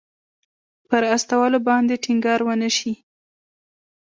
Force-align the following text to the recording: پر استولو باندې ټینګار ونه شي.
پر 0.89 1.01
استولو 1.15 1.59
باندې 1.67 1.95
ټینګار 2.03 2.39
ونه 2.43 2.69
شي. 2.77 2.93